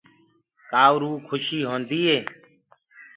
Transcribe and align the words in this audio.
ڪآ 0.69 0.83
اُروئو 0.93 1.17
کُشي 1.27 1.59
هوندي 1.69 2.01
ئي 2.09 2.19